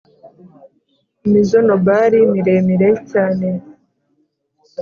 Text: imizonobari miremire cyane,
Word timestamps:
imizonobari 1.25 2.19
miremire 2.33 2.89
cyane, 3.11 3.47